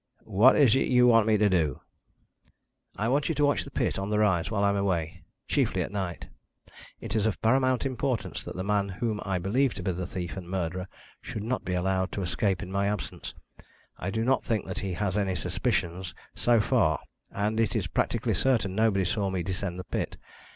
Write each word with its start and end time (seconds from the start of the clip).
What 0.25 0.55
is 0.55 0.75
it 0.75 0.87
you 0.87 1.05
want 1.05 1.27
me 1.27 1.37
to 1.37 1.47
do?" 1.47 1.81
"I 2.95 3.07
want 3.07 3.29
you 3.29 3.35
to 3.35 3.45
watch 3.45 3.63
the 3.63 3.69
pit 3.69 3.99
on 3.99 4.09
the 4.09 4.17
rise 4.17 4.49
while 4.49 4.63
I 4.63 4.69
am 4.69 4.75
away, 4.75 5.21
chiefly 5.47 5.83
at 5.83 5.91
night. 5.91 6.25
It 6.99 7.15
is 7.15 7.27
of 7.27 7.39
paramount 7.43 7.85
importance 7.85 8.43
that 8.43 8.55
the 8.55 8.63
man 8.63 8.89
whom 8.89 9.21
I 9.23 9.37
believe 9.37 9.75
to 9.75 9.83
be 9.83 9.91
the 9.91 10.07
thief 10.07 10.35
and 10.37 10.49
murderer 10.49 10.87
should 11.21 11.43
not 11.43 11.63
be 11.63 11.75
allowed 11.75 12.11
to 12.13 12.23
escape 12.23 12.63
in 12.63 12.71
my 12.71 12.87
absence. 12.87 13.35
I 13.99 14.09
do 14.09 14.25
not 14.25 14.43
think 14.43 14.65
that 14.65 14.79
he 14.79 14.93
has 14.93 15.19
any 15.19 15.35
suspicions, 15.35 16.15
so 16.33 16.59
far, 16.59 17.01
and 17.31 17.59
it 17.59 17.75
is 17.75 17.85
practically 17.85 18.33
certain 18.33 18.73
nobody 18.73 19.05
saw 19.05 19.29
me 19.29 19.43
descend 19.43 19.77
the 19.77 19.83
pit. 19.83 20.17